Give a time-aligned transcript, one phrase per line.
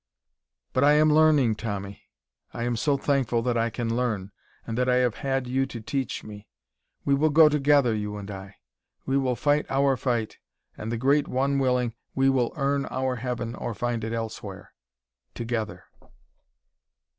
[0.73, 2.09] "But I am learning, Tommy;
[2.55, 4.31] I am so thankful that I can learn
[4.65, 6.47] and that I have had you to teach me.
[7.05, 8.55] We will go together, you and I.
[9.05, 10.39] We will fight our fight,
[10.75, 14.73] and, the Great One willing, we will earn our heaven or find it elsewhere
[15.35, 15.83] together."